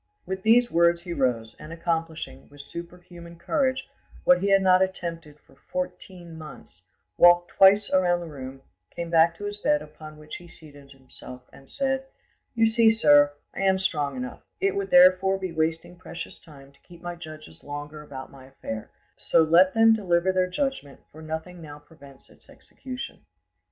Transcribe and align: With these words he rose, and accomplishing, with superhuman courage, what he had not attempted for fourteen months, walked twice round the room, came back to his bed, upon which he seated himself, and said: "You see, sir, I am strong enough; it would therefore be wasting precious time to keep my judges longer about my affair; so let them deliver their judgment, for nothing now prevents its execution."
With 0.25 0.41
these 0.41 0.71
words 0.71 1.03
he 1.03 1.13
rose, 1.13 1.55
and 1.59 1.71
accomplishing, 1.71 2.49
with 2.49 2.61
superhuman 2.61 3.37
courage, 3.37 3.87
what 4.23 4.41
he 4.41 4.49
had 4.49 4.63
not 4.63 4.81
attempted 4.81 5.39
for 5.39 5.53
fourteen 5.53 6.39
months, 6.39 6.81
walked 7.17 7.51
twice 7.51 7.93
round 7.93 8.19
the 8.19 8.25
room, 8.27 8.63
came 8.89 9.11
back 9.11 9.35
to 9.37 9.43
his 9.45 9.57
bed, 9.57 9.79
upon 9.83 10.17
which 10.17 10.37
he 10.37 10.47
seated 10.47 10.91
himself, 10.91 11.43
and 11.53 11.69
said: 11.69 12.07
"You 12.55 12.65
see, 12.65 12.89
sir, 12.89 13.31
I 13.53 13.59
am 13.59 13.77
strong 13.77 14.15
enough; 14.17 14.41
it 14.59 14.75
would 14.75 14.89
therefore 14.89 15.37
be 15.37 15.51
wasting 15.51 15.95
precious 15.95 16.39
time 16.41 16.71
to 16.71 16.79
keep 16.81 17.03
my 17.03 17.13
judges 17.15 17.63
longer 17.63 18.01
about 18.01 18.31
my 18.31 18.45
affair; 18.45 18.89
so 19.17 19.43
let 19.43 19.75
them 19.75 19.93
deliver 19.93 20.31
their 20.31 20.49
judgment, 20.49 21.01
for 21.11 21.21
nothing 21.21 21.61
now 21.61 21.77
prevents 21.77 22.27
its 22.27 22.49
execution." 22.49 23.23